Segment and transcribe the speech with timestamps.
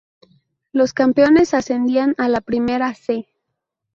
[0.71, 3.27] Los campeones ascendían a la Primera "C".